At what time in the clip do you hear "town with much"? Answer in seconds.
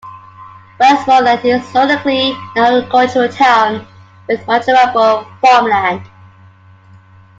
3.29-4.67